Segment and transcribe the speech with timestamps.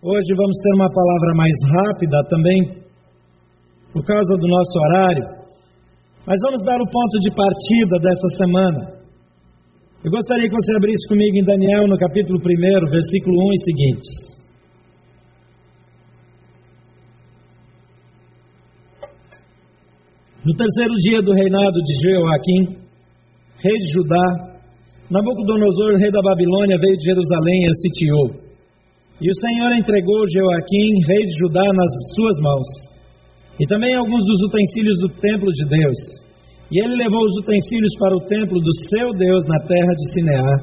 [0.00, 2.86] Hoje vamos ter uma palavra mais rápida também,
[3.92, 5.24] por causa do nosso horário,
[6.24, 9.02] mas vamos dar o ponto de partida dessa semana.
[10.04, 14.38] Eu gostaria que você abrisse comigo em Daniel, no capítulo 1, versículo 1 e seguintes.
[20.44, 22.86] No terceiro dia do reinado de Jeoaquim,
[23.58, 24.62] rei de Judá,
[25.10, 28.47] Nabucodonosor, rei da Babilônia, veio de Jerusalém e a sitiou.
[29.18, 32.68] E o Senhor entregou Joaquim, rei de Judá, nas suas mãos,
[33.58, 36.00] e também alguns dos utensílios do templo de Deus.
[36.70, 40.54] E ele levou os utensílios para o templo do seu Deus na terra de Sineá,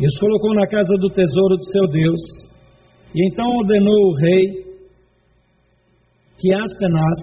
[0.00, 2.20] e os colocou na casa do tesouro do seu Deus.
[3.16, 4.68] E então ordenou o rei
[6.36, 7.18] que Aspenaz,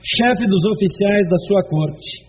[0.00, 2.24] chefe dos oficiais da sua corte,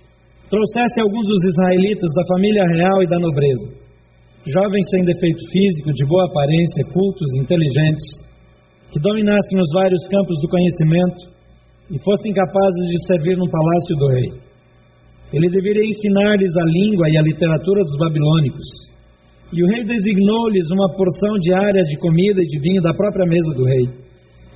[0.49, 3.82] trouxesse alguns dos israelitas da família real e da nobreza
[4.45, 8.07] jovens sem defeito físico, de boa aparência, cultos, inteligentes,
[8.91, 11.31] que dominassem os vários campos do conhecimento
[11.89, 14.29] e fossem capazes de servir no palácio do rei.
[15.33, 18.67] Ele deveria ensinar-lhes a língua e a literatura dos babilônicos.
[19.53, 23.51] E o rei designou-lhes uma porção diária de comida e de vinho da própria mesa
[23.55, 23.85] do rei.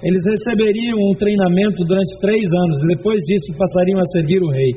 [0.04, 4.72] Eles receberiam um treinamento durante três anos e depois disso passariam a servir o rei.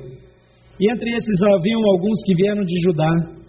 [0.80, 3.39] E entre esses haviam alguns que vieram de Judá,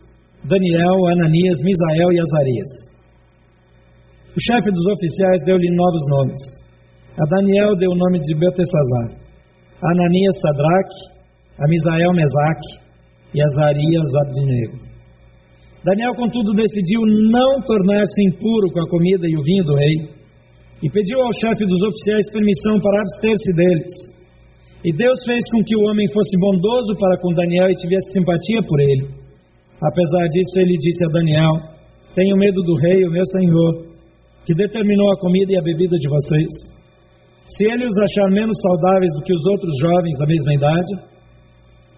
[0.41, 2.71] Daniel, Ananias, Misael e Azarias.
[4.33, 6.41] O chefe dos oficiais deu-lhe novos nomes.
[7.13, 9.21] A Daniel deu o nome de Beltesazar,
[9.83, 10.99] a Ananias Sadraque,
[11.59, 12.71] a Misael Mesaque
[13.35, 14.77] e Azarias Abdinego.
[15.85, 20.21] Daniel, contudo, decidiu não tornar-se impuro com a comida e o vinho do rei
[20.81, 23.93] e pediu ao chefe dos oficiais permissão para abster-se deles.
[24.85, 28.61] E Deus fez com que o homem fosse bondoso para com Daniel e tivesse simpatia
[28.65, 29.20] por ele.
[29.81, 31.53] Apesar disso, ele disse a Daniel:
[32.13, 33.91] Tenho medo do rei, o meu senhor,
[34.45, 36.51] que determinou a comida e a bebida de vocês.
[37.57, 40.93] Se ele os achar menos saudáveis do que os outros jovens da mesma idade,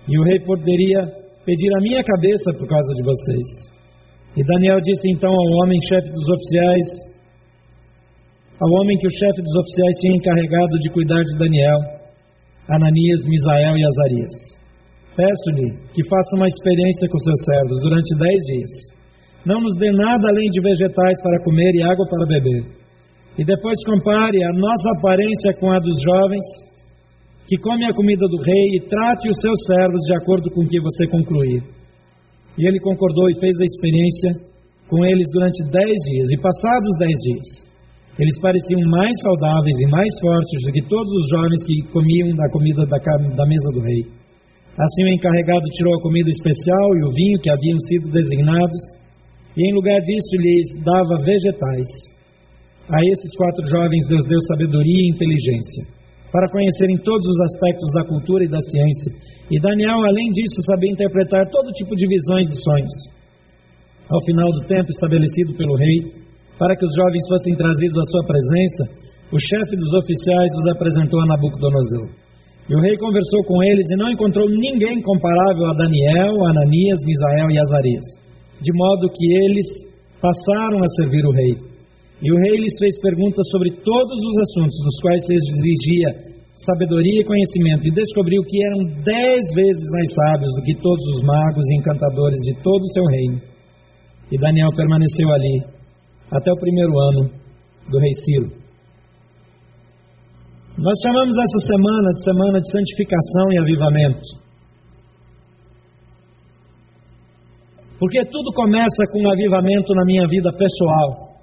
[0.08, 3.73] e o rei poderia pedir a minha cabeça por causa de vocês.
[4.36, 6.88] E Daniel disse então ao homem chefe dos oficiais,
[8.60, 11.80] ao homem que o chefe dos oficiais tinha encarregado de cuidar de Daniel,
[12.70, 14.52] Ananias, Misael e Azarias.
[15.13, 18.73] Peço-lhe que faça uma experiência com seus servos durante dez dias.
[19.45, 22.63] Não nos dê nada além de vegetais para comer e água para beber.
[23.37, 26.47] E depois compare a nossa aparência com a dos jovens,
[27.45, 30.67] que comem a comida do rei, e trate os seus servos de acordo com o
[30.67, 31.61] que você concluir.
[32.57, 34.49] E ele concordou e fez a experiência
[34.89, 36.27] com eles durante dez dias.
[36.31, 37.47] E passados dez dias,
[38.17, 42.49] eles pareciam mais saudáveis e mais fortes do que todos os jovens que comiam da
[42.49, 44.23] comida da, da mesa do rei.
[44.73, 48.82] Assim o encarregado tirou a comida especial e o vinho que haviam sido designados,
[49.54, 51.89] e em lugar disso lhes dava vegetais.
[52.89, 55.86] A esses quatro jovens Deus deu sabedoria e inteligência,
[56.34, 59.11] para conhecerem todos os aspectos da cultura e da ciência.
[59.54, 62.95] E Daniel, além disso, sabia interpretar todo tipo de visões e sonhos.
[64.10, 66.17] Ao final do tempo estabelecido pelo rei,
[66.58, 68.84] para que os jovens fossem trazidos à sua presença,
[69.32, 72.23] o chefe dos oficiais os apresentou a Nabucodonosor.
[72.69, 77.51] E o rei conversou com eles e não encontrou ninguém comparável a Daniel, Ananias, Misael
[77.51, 78.07] e Azarias,
[78.61, 79.67] de modo que eles
[80.21, 81.55] passaram a servir o rei.
[82.23, 86.33] E o rei lhes fez perguntas sobre todos os assuntos nos quais se dirigia
[86.65, 91.23] sabedoria e conhecimento, e descobriu que eram dez vezes mais sábios do que todos os
[91.23, 93.41] magos e encantadores de todo o seu reino.
[94.31, 95.63] E Daniel permaneceu ali
[96.31, 97.30] até o primeiro ano
[97.89, 98.62] do rei Ciro.
[100.73, 104.44] Nós chamamos essa semana de semana de santificação e avivamento.
[108.00, 111.38] Porque tudo começa com um avivamento na minha vida pessoal.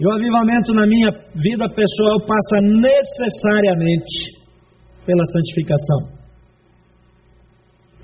[0.00, 4.40] E o avivamento na minha vida pessoal passa necessariamente
[5.04, 6.16] pela santificação.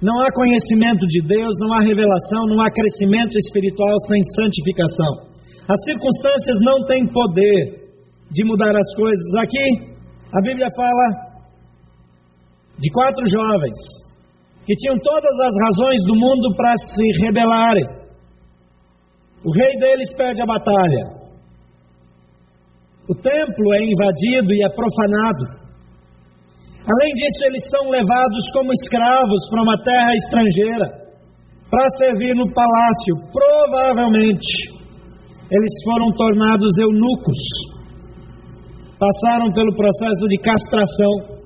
[0.02, 5.32] Não há conhecimento de Deus, não há revelação, não há crescimento espiritual sem santificação.
[5.68, 7.88] As circunstâncias não têm poder
[8.30, 9.34] de mudar as coisas.
[9.36, 9.91] Aqui,
[10.32, 11.06] a Bíblia fala
[12.78, 13.76] de quatro jovens
[14.64, 17.84] que tinham todas as razões do mundo para se rebelarem.
[19.44, 21.22] O rei deles perde a batalha.
[23.08, 25.62] O templo é invadido e é profanado.
[26.80, 31.02] Além disso, eles são levados como escravos para uma terra estrangeira
[31.68, 33.14] para servir no palácio.
[33.32, 34.80] Provavelmente,
[35.50, 37.71] eles foram tornados eunucos
[39.02, 41.42] passaram pelo processo de castração.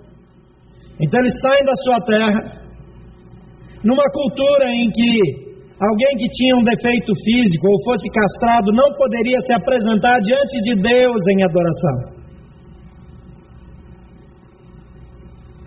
[1.00, 2.40] Então eles saem da sua terra,
[3.82, 9.38] numa cultura em que Alguém que tinha um defeito físico ou fosse castrado não poderia
[9.42, 12.16] se apresentar diante de Deus em adoração.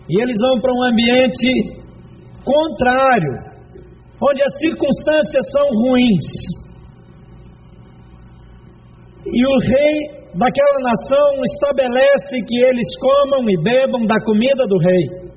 [0.10, 1.78] E eles vão para um ambiente
[2.44, 3.34] contrário,
[4.20, 6.28] onde as circunstâncias são ruins.
[9.28, 15.30] E o rei daquela nação estabelece que eles comam e bebam da comida do rei.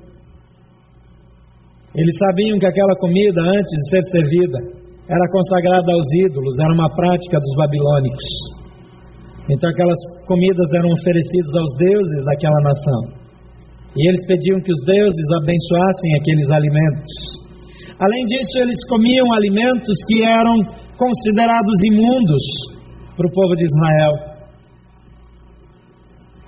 [1.95, 4.59] Eles sabiam que aquela comida, antes de ser servida,
[5.09, 8.27] era consagrada aos ídolos, era uma prática dos babilônicos.
[9.51, 13.01] Então aquelas comidas eram oferecidas aos deuses daquela nação.
[13.93, 17.13] E eles pediam que os deuses abençoassem aqueles alimentos.
[17.99, 20.57] Além disso, eles comiam alimentos que eram
[20.97, 22.43] considerados imundos
[23.15, 24.32] para o povo de Israel.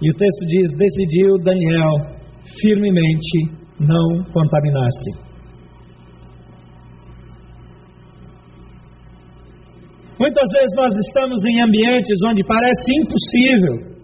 [0.05, 2.13] E o texto diz: decidiu Daniel
[2.61, 5.11] firmemente não contaminar-se.
[10.19, 13.97] Muitas vezes nós estamos em ambientes onde parece impossível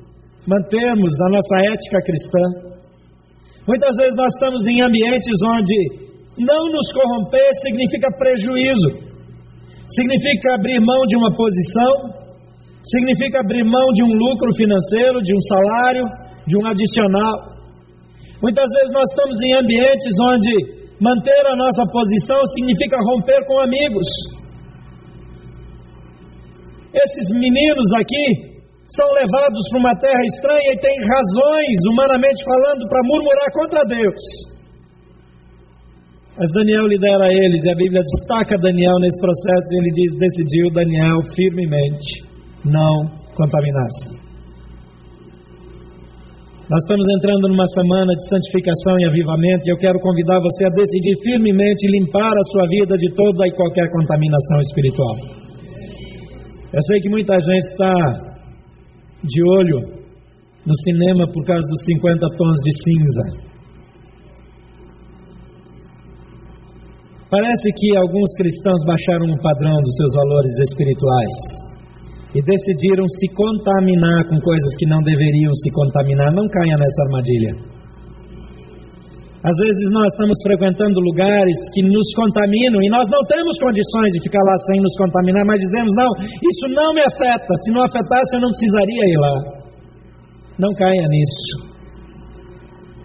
[0.47, 2.43] mantermos a nossa ética cristã.
[3.67, 5.77] Muitas vezes nós estamos em ambientes onde
[6.39, 8.89] não nos corromper significa prejuízo,
[9.95, 12.20] significa abrir mão de uma posição,
[12.83, 16.03] significa abrir mão de um lucro financeiro, de um salário,
[16.47, 17.51] de um adicional.
[18.41, 20.53] Muitas vezes nós estamos em ambientes onde
[20.99, 24.07] manter a nossa posição significa romper com amigos
[26.91, 28.51] esses meninos aqui
[28.91, 34.21] são levados para uma terra estranha e têm razões, humanamente falando, para murmurar contra Deus.
[36.35, 40.71] Mas Daniel lidera eles e a Bíblia destaca Daniel nesse processo e ele diz: decidiu
[40.71, 42.30] Daniel firmemente
[42.65, 44.21] não contaminar-se.
[46.71, 50.69] Nós estamos entrando numa semana de santificação e avivamento e eu quero convidar você a
[50.71, 55.15] decidir firmemente limpar a sua vida de toda e qualquer contaminação espiritual.
[56.71, 57.91] Eu sei que muita gente está
[59.23, 59.79] de olho
[60.65, 63.51] no cinema por causa dos 50 tons de cinza.
[67.29, 71.70] Parece que alguns cristãos baixaram o padrão dos seus valores espirituais
[72.33, 76.31] e decidiram se contaminar com coisas que não deveriam se contaminar.
[76.31, 77.53] Não caia nessa armadilha.
[79.41, 84.21] Às vezes nós estamos frequentando lugares que nos contaminam e nós não temos condições de
[84.21, 87.51] ficar lá sem nos contaminar, mas dizemos: não, isso não me afeta.
[87.65, 89.35] Se não afetasse, eu não precisaria ir lá.
[90.59, 91.70] Não caia nisso.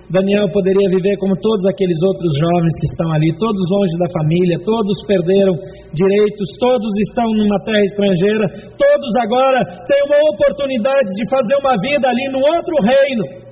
[0.06, 4.62] Daniel poderia viver como todos aqueles outros jovens que estão ali, todos longe da família,
[4.62, 5.54] todos perderam
[5.90, 8.46] direitos, todos estão numa terra estrangeira,
[8.78, 13.46] todos agora têm uma oportunidade de fazer uma vida ali no outro reino.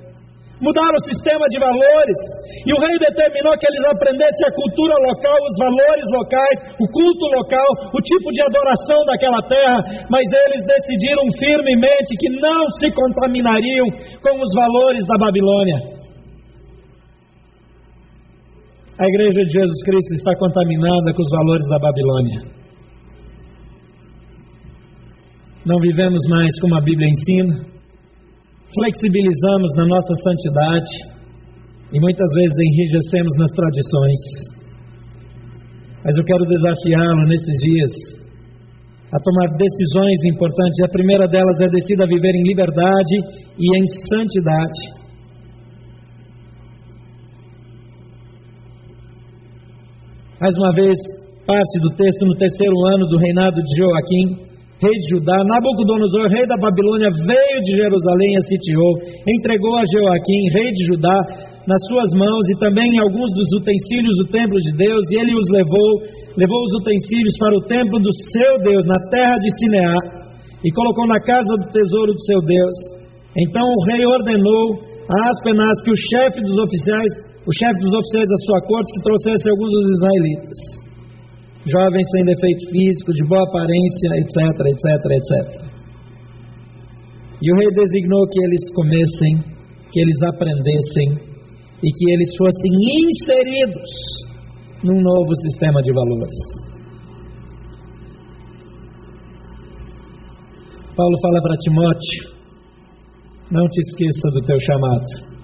[0.63, 2.19] Mudaram o sistema de valores,
[2.63, 7.25] e o rei determinou que eles aprendessem a cultura local, os valores locais, o culto
[7.35, 13.87] local, o tipo de adoração daquela terra, mas eles decidiram firmemente que não se contaminariam
[14.23, 15.94] com os valores da Babilônia.
[18.97, 22.41] A igreja de Jesus Cristo está contaminada com os valores da Babilônia.
[25.65, 27.75] Não vivemos mais como a Bíblia ensina
[28.75, 30.93] flexibilizamos na nossa santidade
[31.93, 34.21] e muitas vezes enrijecemos nas tradições.
[36.03, 37.93] Mas eu quero desafiá-lo nesses dias
[39.13, 40.79] a tomar decisões importantes.
[40.83, 43.15] A primeira delas é decida viver em liberdade
[43.57, 45.04] e em santidade.
[50.39, 50.97] Mais uma vez,
[51.47, 56.43] parte do texto no terceiro ano do reinado de Joaquim rei de Judá, Nabucodonosor, rei
[56.45, 58.91] da Babilônia, veio de Jerusalém e a sitiou,
[59.23, 61.17] entregou a Joaquim, rei de Judá,
[61.65, 65.47] nas suas mãos e também alguns dos utensílios do templo de Deus, e ele os
[65.49, 65.89] levou,
[66.37, 69.95] levou os utensílios para o templo do seu Deus, na terra de Sineá,
[70.59, 72.75] e colocou na casa do tesouro do seu Deus.
[73.31, 78.29] Então o rei ordenou a Aspenaz que o chefe dos oficiais, o chefe dos oficiais
[78.29, 80.85] da sua corte, que trouxesse alguns dos israelitas
[81.65, 84.37] jovens sem defeito físico, de boa aparência, etc,
[84.69, 84.85] etc,
[85.17, 85.31] etc.
[87.41, 89.33] E o rei designou que eles comessem,
[89.91, 91.07] que eles aprendessem
[91.81, 92.71] e que eles fossem
[93.01, 93.89] inseridos
[94.83, 96.41] num novo sistema de valores.
[100.95, 102.35] Paulo fala para Timóteo:
[103.51, 105.34] não te esqueça do teu chamado.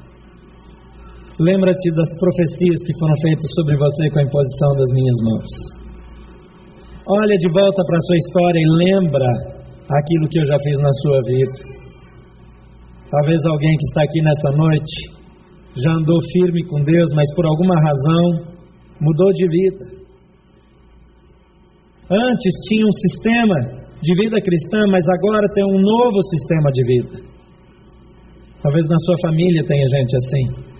[1.42, 5.52] Lembra-te das profecias que foram feitas sobre você com a imposição das minhas mãos.
[7.02, 9.26] Olha de volta para a sua história e lembra
[9.90, 11.58] aquilo que eu já fiz na sua vida.
[13.10, 14.96] Talvez alguém que está aqui nessa noite
[15.82, 18.54] já andou firme com Deus, mas por alguma razão
[19.02, 19.86] mudou de vida.
[22.06, 23.56] Antes tinha um sistema
[23.98, 27.32] de vida cristã, mas agora tem um novo sistema de vida.
[28.62, 30.71] Talvez na sua família tenha gente assim.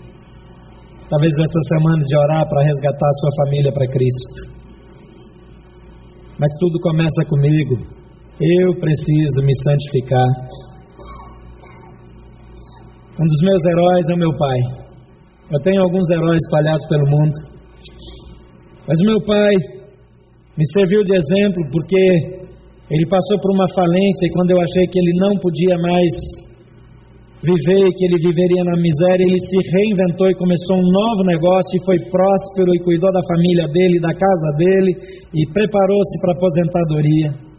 [1.12, 4.62] Talvez essa semana de orar para resgatar a sua família para Cristo.
[6.40, 7.84] Mas tudo começa comigo.
[8.40, 10.28] Eu preciso me santificar.
[13.20, 14.58] Um dos meus heróis é o meu pai.
[15.52, 17.36] Eu tenho alguns heróis espalhados pelo mundo.
[18.88, 19.52] Mas o meu pai
[20.56, 22.02] me serviu de exemplo porque
[22.88, 26.51] ele passou por uma falência e quando eu achei que ele não podia mais
[27.42, 31.84] viver que ele viveria na miséria, ele se reinventou e começou um novo negócio e
[31.84, 34.92] foi próspero e cuidou da família dele, da casa dele
[35.34, 37.52] e preparou-se para a aposentadoria.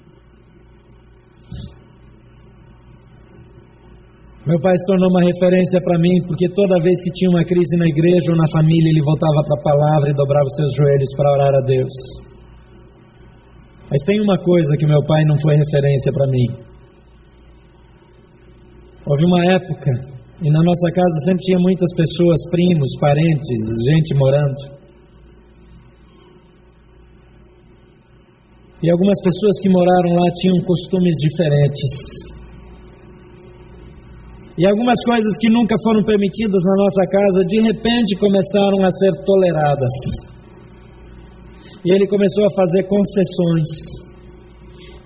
[4.44, 7.78] Meu pai se tornou uma referência para mim, porque toda vez que tinha uma crise
[7.80, 11.12] na igreja ou na família, ele voltava para a palavra e dobrava os seus joelhos
[11.16, 11.96] para orar a Deus.
[13.88, 16.73] Mas tem uma coisa que meu pai não foi referência para mim.
[19.06, 19.92] Houve uma época,
[20.40, 24.62] e na nossa casa sempre tinha muitas pessoas, primos, parentes, gente morando.
[28.82, 31.92] E algumas pessoas que moraram lá tinham costumes diferentes.
[34.58, 39.12] E algumas coisas que nunca foram permitidas na nossa casa, de repente começaram a ser
[39.26, 39.96] toleradas.
[41.84, 43.70] E ele começou a fazer concessões.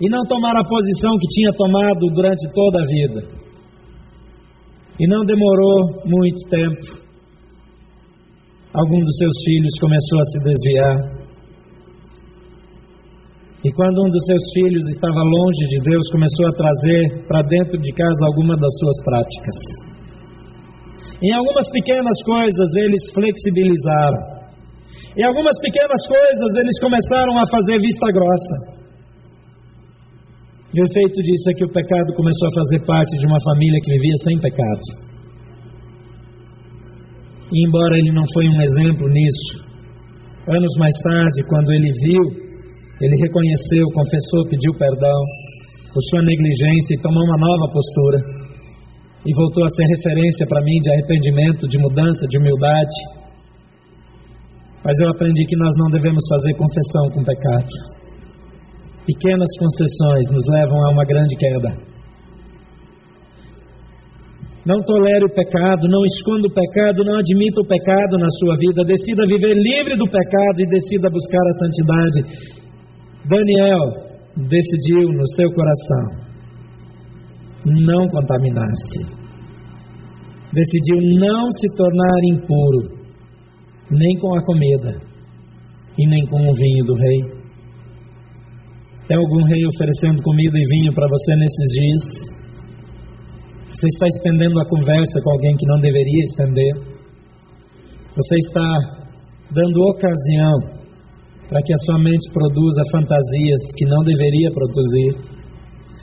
[0.00, 3.47] E não tomar a posição que tinha tomado durante toda a vida.
[4.98, 7.06] E não demorou muito tempo.
[8.74, 11.18] Algum dos seus filhos começou a se desviar.
[13.64, 17.78] E quando um dos seus filhos estava longe de Deus, começou a trazer para dentro
[17.78, 19.58] de casa alguma das suas práticas.
[21.22, 24.38] Em algumas pequenas coisas eles flexibilizaram.
[25.16, 28.77] Em algumas pequenas coisas eles começaram a fazer vista grossa.
[30.74, 33.80] E o efeito disso é que o pecado começou a fazer parte de uma família
[33.80, 34.84] que vivia sem pecado.
[37.48, 39.64] E embora ele não foi um exemplo nisso,
[40.48, 42.24] anos mais tarde, quando ele viu,
[43.00, 45.20] ele reconheceu, confessou, pediu perdão
[45.92, 48.18] por sua negligência e tomou uma nova postura.
[49.24, 52.96] E voltou a ser referência para mim de arrependimento, de mudança, de humildade.
[54.84, 57.97] Mas eu aprendi que nós não devemos fazer concessão com pecado.
[59.08, 61.88] Pequenas concessões nos levam a uma grande queda.
[64.66, 68.84] Não tolere o pecado, não esconda o pecado, não admita o pecado na sua vida.
[68.84, 72.20] Decida viver livre do pecado e decida buscar a santidade.
[73.24, 73.80] Daniel
[74.36, 76.28] decidiu no seu coração
[77.64, 79.08] não contaminar-se.
[80.52, 82.98] Decidiu não se tornar impuro
[83.90, 85.00] nem com a comida
[85.98, 87.37] e nem com o vinho do rei.
[89.08, 92.02] Tem algum rei oferecendo comida e vinho para você nesses dias?
[93.72, 96.72] Você está estendendo a conversa com alguém que não deveria estender?
[98.14, 98.68] Você está
[99.50, 100.76] dando ocasião
[101.48, 105.10] para que a sua mente produza fantasias que não deveria produzir?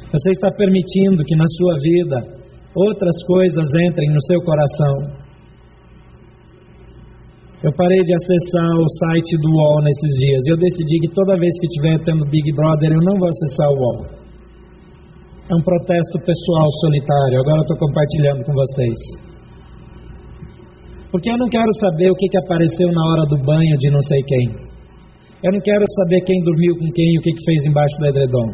[0.09, 2.41] Você está permitindo que na sua vida
[2.73, 5.24] outras coisas entrem no seu coração
[7.63, 10.41] eu parei de acessar o site do UOL nesses dias.
[10.47, 13.77] Eu decidi que toda vez que estiver tendo Big Brother, eu não vou acessar o
[13.79, 13.99] UOL.
[15.47, 17.39] É um protesto pessoal solitário.
[17.39, 18.99] Agora eu estou compartilhando com vocês.
[21.11, 24.01] Porque eu não quero saber o que, que apareceu na hora do banho de não
[24.01, 24.45] sei quem.
[25.43, 28.07] Eu não quero saber quem dormiu com quem e o que, que fez embaixo do
[28.07, 28.49] edredom.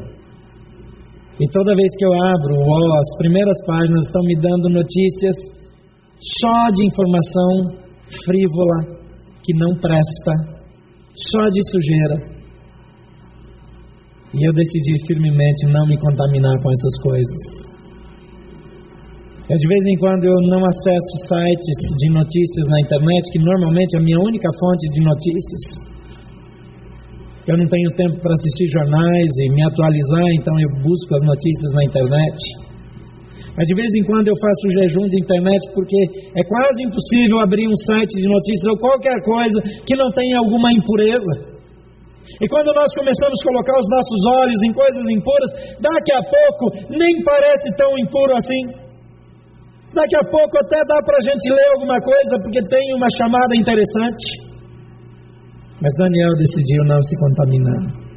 [1.41, 5.35] E toda vez que eu abro o UOL, as primeiras páginas estão me dando notícias
[6.37, 7.80] só de informação
[8.25, 9.01] frívola,
[9.43, 10.33] que não presta,
[11.15, 12.31] só de sujeira.
[14.33, 17.71] E eu decidi firmemente não me contaminar com essas coisas.
[19.51, 23.97] Eu, de vez em quando eu não acesso sites de notícias na internet, que normalmente
[23.97, 25.91] é a minha única fonte de notícias.
[27.47, 31.73] Eu não tenho tempo para assistir jornais e me atualizar, então eu busco as notícias
[31.73, 32.70] na internet.
[33.57, 35.99] Mas de vez em quando eu faço jejum de internet porque
[36.35, 40.71] é quase impossível abrir um site de notícias ou qualquer coisa que não tenha alguma
[40.71, 41.51] impureza.
[42.39, 45.51] E quando nós começamos a colocar os nossos olhos em coisas impuras,
[45.83, 46.63] daqui a pouco
[46.95, 48.63] nem parece tão impuro assim.
[49.91, 53.51] Daqui a pouco até dá para a gente ler alguma coisa porque tem uma chamada
[53.51, 54.47] interessante.
[55.81, 58.10] Mas Daniel decidiu não se contaminar.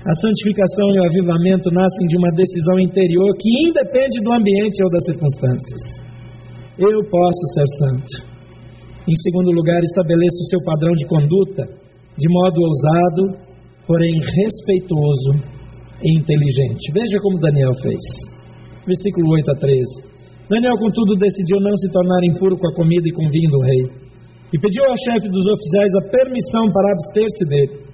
[0.00, 4.88] A santificação e o avivamento nascem de uma decisão interior que independe do ambiente ou
[4.88, 5.82] das circunstâncias.
[6.80, 8.12] Eu posso ser santo.
[9.04, 11.62] Em segundo lugar, estabeleça o seu padrão de conduta
[12.16, 13.44] de modo ousado,
[13.86, 15.32] porém respeitoso
[16.00, 16.80] e inteligente.
[16.96, 18.04] Veja como Daniel fez.
[18.88, 20.08] Versículo 8 a 13.
[20.48, 23.60] Daniel, contudo, decidiu não se tornar impuro com a comida e com o vinho do
[23.60, 23.84] rei.
[24.48, 27.89] E pediu ao chefe dos oficiais a permissão para abster-se dele.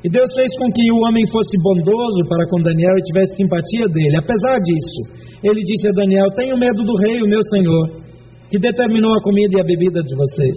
[0.00, 3.84] E Deus fez com que o homem fosse bondoso para com Daniel e tivesse simpatia
[3.92, 4.16] dele.
[4.16, 5.00] Apesar disso,
[5.44, 8.00] ele disse a Daniel: Tenho medo do rei, o meu senhor,
[8.48, 10.56] que determinou a comida e a bebida de vocês.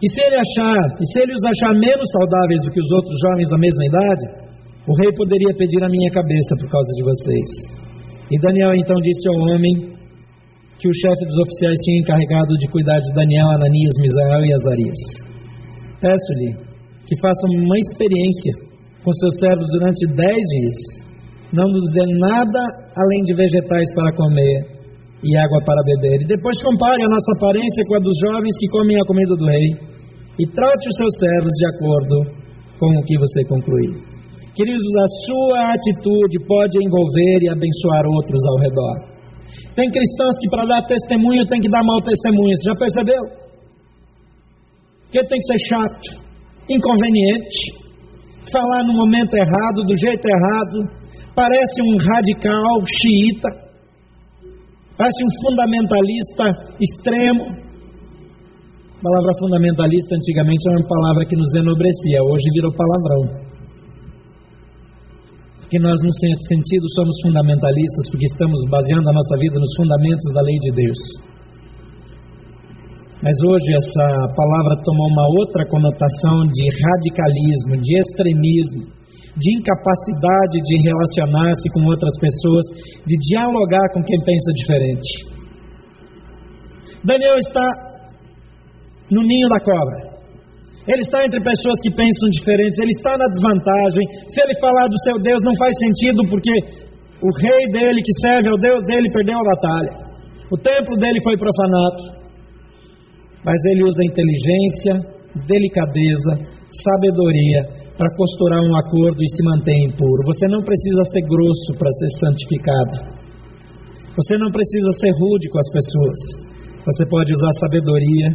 [0.00, 3.16] E se ele achar, e se ele os achar menos saudáveis do que os outros
[3.20, 4.24] jovens da mesma idade,
[4.86, 7.48] o rei poderia pedir a minha cabeça por causa de vocês.
[8.30, 9.92] E Daniel então disse ao homem
[10.78, 15.19] que o chefe dos oficiais tinha encarregado de cuidar de Daniel, Ananias, Misael e Azarias.
[16.00, 16.56] Peço-lhe
[17.04, 18.52] que faça uma experiência
[19.04, 20.80] com seus servos durante dez dias.
[21.52, 22.60] Não nos dê nada
[22.96, 24.80] além de vegetais para comer
[25.20, 26.22] e água para beber.
[26.22, 29.46] E depois compare a nossa aparência com a dos jovens que comem a comida do
[29.46, 29.68] rei.
[30.38, 32.16] E trate os seus servos de acordo
[32.78, 33.92] com o que você concluir.
[34.54, 38.96] Queridos, a sua atitude pode envolver e abençoar outros ao redor.
[39.74, 43.39] Tem cristãos que para dar testemunho tem que dar mau testemunho, você já percebeu?
[45.10, 46.22] Que tem que ser chato,
[46.70, 47.90] inconveniente,
[48.52, 50.76] falar no momento errado, do jeito errado,
[51.34, 53.50] parece um radical xiita,
[54.96, 56.44] parece um fundamentalista
[56.78, 57.44] extremo.
[58.94, 63.50] A palavra fundamentalista antigamente era uma palavra que nos enobrecia, hoje virou palavrão.
[65.60, 70.42] Porque nós, certo sentido, somos fundamentalistas porque estamos baseando a nossa vida nos fundamentos da
[70.42, 71.29] lei de Deus.
[73.20, 78.82] Mas hoje essa palavra tomou uma outra conotação de radicalismo, de extremismo,
[79.36, 82.64] de incapacidade de relacionar-se com outras pessoas,
[83.04, 85.10] de dialogar com quem pensa diferente.
[87.04, 87.68] Daniel está
[89.12, 90.16] no ninho da cobra.
[90.88, 94.32] Ele está entre pessoas que pensam diferentes, ele está na desvantagem.
[94.32, 96.56] Se ele falar do seu Deus, não faz sentido, porque
[97.20, 99.92] o rei dele, que serve ao Deus dele, perdeu a batalha.
[100.50, 102.19] O templo dele foi profanado
[103.44, 104.92] mas ele usa inteligência,
[105.46, 106.32] delicadeza,
[106.70, 110.22] sabedoria para costurar um acordo e se manter impuro.
[110.26, 113.20] Você não precisa ser grosso para ser santificado.
[114.16, 116.18] Você não precisa ser rude com as pessoas.
[116.84, 118.28] Você pode usar sabedoria,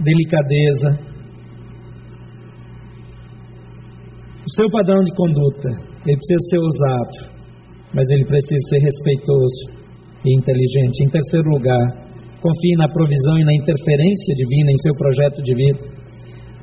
[0.00, 1.14] delicadeza.
[4.44, 5.70] O seu padrão de conduta,
[6.06, 7.34] ele precisa ser usado,
[7.94, 9.84] mas ele precisa ser respeitoso
[10.24, 11.04] e inteligente.
[11.04, 12.03] Em terceiro lugar,
[12.44, 15.80] confie na provisão e na interferência divina em seu projeto de vida.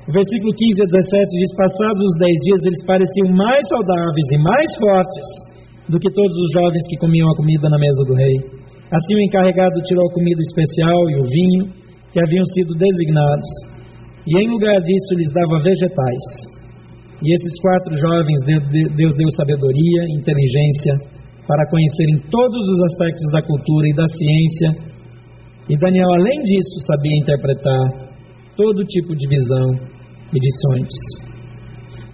[0.05, 4.37] O versículo 15 a 17 diz: Passados os dez dias, eles pareciam mais saudáveis e
[4.37, 5.27] mais fortes
[5.89, 8.37] do que todos os jovens que comiam a comida na mesa do rei.
[8.93, 11.63] Assim, o encarregado tirou a comida especial e o vinho
[12.13, 13.49] que haviam sido designados,
[14.27, 16.25] e em lugar disso lhes dava vegetais.
[17.23, 18.39] E esses quatro jovens,
[18.97, 20.93] Deus deu sabedoria, inteligência,
[21.47, 24.90] para conhecerem todos os aspectos da cultura e da ciência
[25.69, 28.11] e Daniel, além disso, sabia interpretar
[28.57, 29.67] todo tipo de visão
[30.33, 30.95] e de sonhos.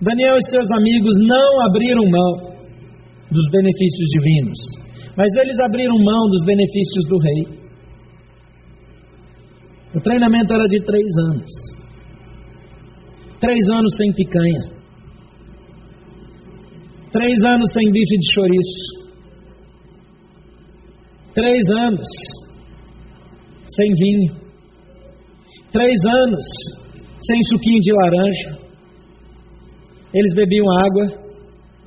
[0.02, 2.58] Daniel e seus amigos não abriram mão
[3.32, 4.60] dos benefícios divinos,
[5.16, 7.58] mas eles abriram mão dos benefícios do rei.
[9.96, 11.54] O treinamento era de três anos.
[13.40, 14.78] Três anos sem picanha.
[17.12, 19.08] Três anos sem bife de chouriço.
[21.34, 22.47] Três anos
[23.78, 24.34] sem vinho.
[25.72, 26.44] Três anos
[27.22, 28.68] sem suquinho de laranja.
[30.14, 31.06] Eles bebiam água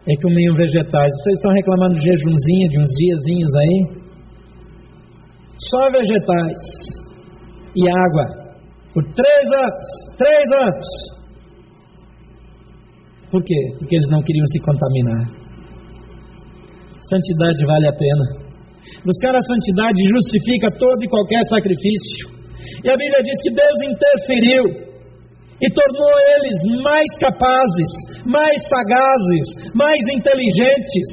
[0.07, 1.12] e comiam vegetais.
[1.22, 4.00] Vocês estão reclamando de jejumzinho, de uns diazinhos aí?
[5.59, 6.59] Só vegetais
[7.74, 8.55] e água.
[8.94, 10.16] Por três anos.
[10.16, 11.20] Três anos.
[13.31, 13.61] Por quê?
[13.79, 15.31] Porque eles não queriam se contaminar.
[17.09, 18.49] Santidade vale a pena.
[19.05, 22.40] Buscar a santidade justifica todo e qualquer sacrifício.
[22.85, 24.64] E a Bíblia diz que Deus interferiu
[25.61, 27.92] e tornou eles mais capazes,
[28.24, 31.09] mais sagazes, mais inteligentes,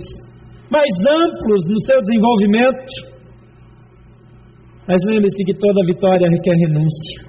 [0.71, 3.17] mais amplos no seu desenvolvimento.
[4.87, 7.27] Mas lembre-se que toda vitória requer renúncia.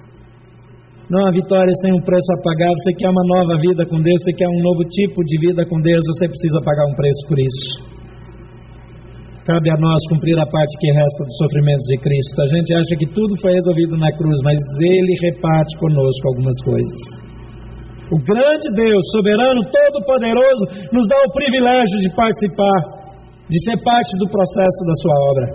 [1.11, 2.71] Não há vitória sem um preço a pagar.
[2.71, 5.81] Você quer uma nova vida com Deus, você quer um novo tipo de vida com
[5.81, 7.98] Deus, você precisa pagar um preço por isso.
[9.49, 12.37] Cabe a nós cumprir a parte que resta dos sofrimentos de Cristo.
[12.45, 17.01] A gente acha que tudo foi resolvido na cruz, mas Ele reparte conosco algumas coisas.
[18.13, 22.79] O grande Deus, soberano, todo-poderoso, nos dá o privilégio de participar,
[23.49, 25.47] de ser parte do processo da Sua obra.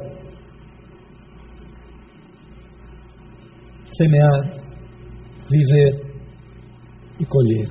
[3.94, 4.42] Semear,
[5.54, 6.02] viver
[7.20, 7.70] e colher.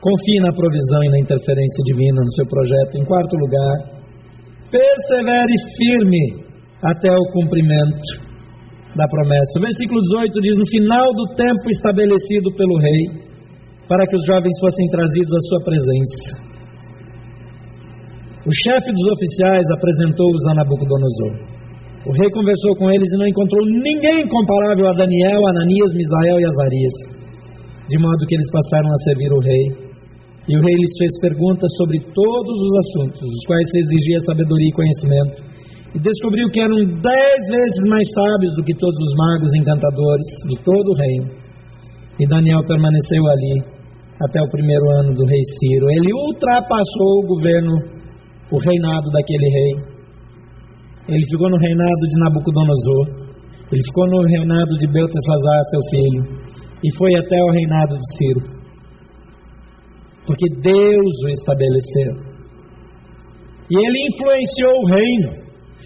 [0.00, 2.96] Confie na provisão e na interferência divina no seu projeto.
[2.96, 4.01] Em quarto lugar,
[4.72, 6.24] persevere firme
[6.82, 8.32] até o cumprimento
[8.96, 9.60] da promessa.
[9.60, 13.02] O versículo 18 diz: No final do tempo estabelecido pelo rei,
[13.86, 16.52] para que os jovens fossem trazidos à sua presença.
[18.42, 21.52] O chefe dos oficiais apresentou-os a Nabucodonosor.
[22.02, 26.44] O rei conversou com eles e não encontrou ninguém comparável a Daniel, Ananias, Misael e
[26.50, 26.96] Azarias,
[27.88, 29.81] de modo que eles passaram a servir o rei.
[30.48, 34.68] E o rei lhes fez perguntas sobre todos os assuntos, os quais se exigia sabedoria
[34.68, 35.34] e conhecimento,
[35.94, 40.56] e descobriu que eram dez vezes mais sábios do que todos os magos encantadores de
[40.64, 41.28] todo o reino.
[42.18, 43.54] E Daniel permaneceu ali
[44.18, 45.86] até o primeiro ano do rei Ciro.
[45.90, 47.74] Ele ultrapassou o governo,
[48.50, 49.92] o reinado daquele rei
[51.08, 53.06] ele ficou no reinado de Nabucodonosor.
[53.72, 56.22] Ele ficou no reinado de Beltesazar, seu filho.
[56.84, 58.61] E foi até o reinado de Ciro.
[60.26, 62.32] Porque Deus o estabeleceu.
[63.70, 65.42] E ele influenciou o reino.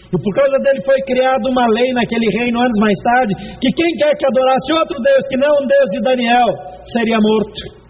[0.07, 3.91] E por causa dele foi criada uma lei naquele reino anos mais tarde, que quem
[3.97, 6.49] quer que adorasse outro Deus que não o Deus de Daniel
[6.85, 7.87] seria morto.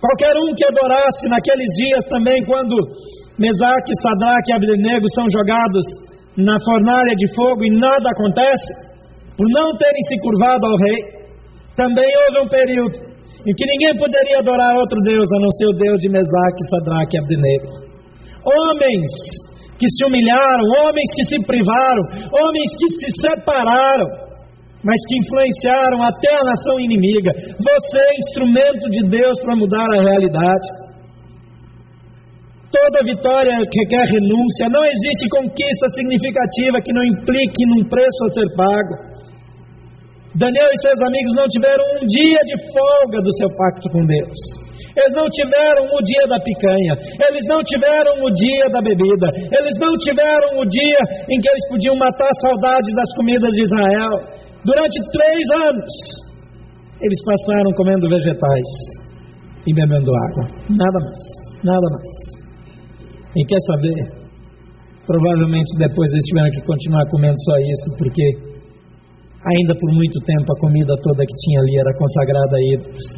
[0.00, 2.76] Qualquer um que adorasse naqueles dias também, quando
[3.38, 5.84] Mesaque, Sadraque e Abednego são jogados
[6.36, 8.70] na fornalha de fogo e nada acontece,
[9.36, 11.15] por não terem se curvado ao rei,
[11.76, 12.96] também houve um período
[13.46, 17.16] em que ninguém poderia adorar outro Deus a não ser o Deus de Mesaque, Sadraque
[17.16, 17.68] e Abednego.
[18.42, 19.12] Homens
[19.78, 24.26] que se humilharam, homens que se privaram, homens que se separaram
[24.86, 27.34] mas que influenciaram até a nação inimiga.
[27.58, 30.66] Você é instrumento de Deus para mudar a realidade.
[32.70, 34.70] Toda vitória requer renúncia.
[34.70, 38.94] Não existe conquista significativa que não implique num preço a ser pago.
[40.36, 44.40] Daniel e seus amigos não tiveram um dia de folga do seu pacto com Deus.
[44.92, 46.92] Eles não tiveram o dia da picanha,
[47.28, 51.64] eles não tiveram o dia da bebida, eles não tiveram o dia em que eles
[51.68, 54.14] podiam matar a saudade das comidas de Israel.
[54.64, 55.92] Durante três anos,
[57.00, 58.70] eles passaram comendo vegetais
[59.64, 60.44] e bebendo água.
[60.68, 61.24] Nada mais,
[61.64, 62.16] nada mais.
[63.36, 64.00] E quer saber?
[65.06, 68.55] Provavelmente depois eles tiveram que continuar comendo só isso, porque
[69.46, 73.08] ainda por muito tempo a comida toda que tinha ali era consagrada a ídolos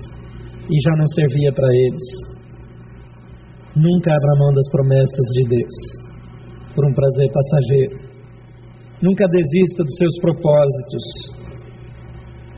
[0.69, 2.07] e já não servia para eles.
[3.75, 5.77] Nunca abra mão das promessas de Deus
[6.75, 8.09] por um prazer passageiro.
[9.01, 11.05] Nunca desista dos seus propósitos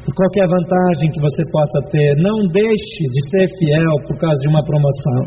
[0.04, 2.16] por qualquer vantagem que você possa ter.
[2.16, 5.22] Não deixe de ser fiel por causa de uma promoção.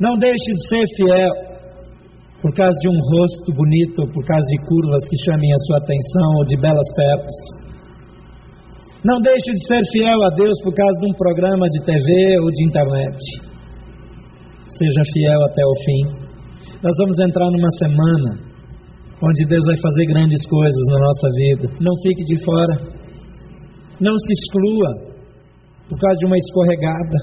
[0.00, 1.47] Não deixe de ser fiel
[2.42, 6.28] por causa de um rosto bonito, por causa de curvas que chamem a sua atenção
[6.38, 7.38] ou de belas pernas.
[9.04, 12.50] Não deixe de ser fiel a Deus por causa de um programa de TV ou
[12.50, 13.18] de internet.
[14.70, 16.02] Seja fiel até o fim.
[16.82, 18.48] Nós vamos entrar numa semana
[19.22, 21.64] onde Deus vai fazer grandes coisas na nossa vida.
[21.80, 22.74] Não fique de fora.
[24.00, 25.08] Não se exclua
[25.88, 27.18] por causa de uma escorregada,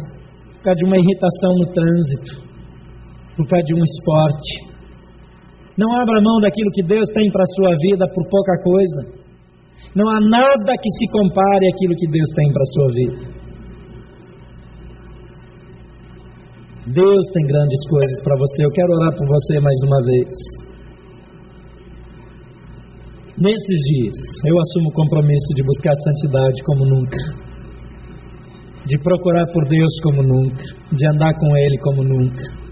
[0.56, 2.32] por causa de uma irritação no trânsito,
[3.38, 4.75] por causa de um esporte.
[5.78, 9.26] Não abra mão daquilo que Deus tem para a sua vida por pouca coisa.
[9.96, 13.36] Não há nada que se compare àquilo que Deus tem para a sua vida.
[16.88, 18.66] Deus tem grandes coisas para você.
[18.66, 20.66] Eu quero orar por você mais uma vez.
[23.38, 27.18] Nesses dias, eu assumo o compromisso de buscar a santidade como nunca,
[28.86, 32.64] de procurar por Deus como nunca, de andar com Ele como nunca.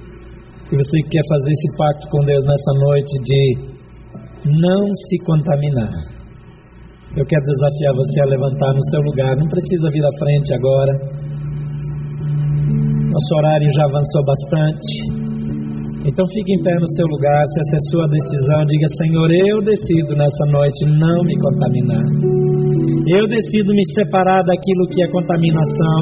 [0.74, 3.44] E você quer fazer esse pacto com Deus nessa noite de
[4.58, 5.94] não se contaminar.
[7.14, 9.38] Eu quero desafiar você a levantar no seu lugar.
[9.38, 10.94] Não precisa vir à frente agora.
[13.06, 14.90] Nosso horário já avançou bastante.
[16.10, 19.62] Então fique em pé no seu lugar, se essa é sua decisão, diga: Senhor, eu
[19.62, 22.06] decido nessa noite não me contaminar.
[23.14, 26.02] Eu decido me separar daquilo que é contaminação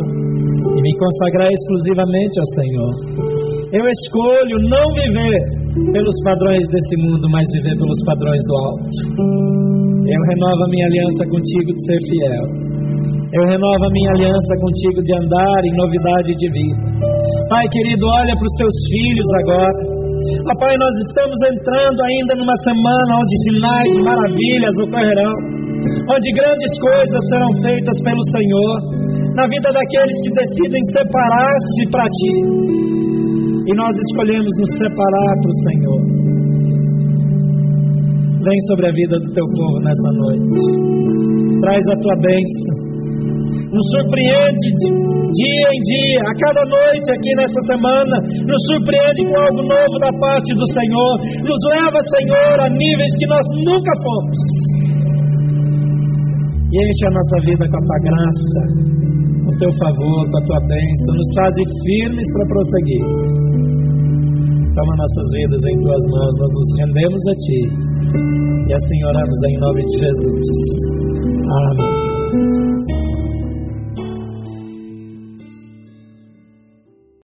[0.64, 3.31] e me consagrar exclusivamente ao Senhor.
[3.72, 5.40] Eu escolho não viver
[5.96, 8.84] pelos padrões desse mundo, mas viver pelos padrões do alto.
[10.12, 12.46] Eu renovo a minha aliança contigo de ser fiel.
[13.32, 16.84] Eu renovo a minha aliança contigo de andar em novidade de vida.
[17.48, 19.80] Pai querido, olha para os teus filhos agora.
[20.20, 25.34] Ó Pai, nós estamos entrando ainda numa semana onde sinais e maravilhas ocorrerão,
[26.12, 28.76] onde grandes coisas serão feitas pelo Senhor,
[29.32, 33.01] na vida daqueles que decidem separar-se para Ti.
[33.67, 36.02] E nós escolhemos nos separar para o Senhor.
[38.41, 41.62] Vem sobre a vida do Teu povo nessa noite.
[41.62, 42.76] Traz a Tua bênção.
[43.71, 49.62] nos surpreende dia em dia, a cada noite aqui nessa semana, nos surpreende com algo
[49.63, 54.41] novo da parte do Senhor, nos leva, Senhor, a níveis que nós nunca fomos.
[56.71, 58.62] E enche a nossa vida com a tua graça,
[59.62, 63.06] teu favor, com a tua bênção, nos faze firmes para prosseguir.
[64.74, 67.62] Toma nossas vidas em tuas mãos, nós nos rendemos a ti.
[68.67, 70.47] E assim oramos em nome de Jesus.
[71.69, 72.81] Amém.